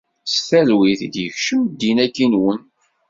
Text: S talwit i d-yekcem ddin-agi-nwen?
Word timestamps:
S 0.31 0.35
talwit 0.47 0.99
i 1.07 1.07
d-yekcem 1.13 1.61
ddin-agi-nwen? 1.69 2.59